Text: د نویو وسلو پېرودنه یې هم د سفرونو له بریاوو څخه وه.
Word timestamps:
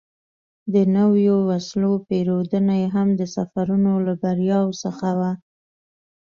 د 0.73 0.75
نویو 0.95 1.37
وسلو 1.49 1.91
پېرودنه 2.07 2.73
یې 2.81 2.87
هم 2.95 3.07
د 3.19 3.21
سفرونو 3.35 3.91
له 4.05 4.13
بریاوو 4.21 4.79
څخه 4.83 5.07
وه. 5.19 5.31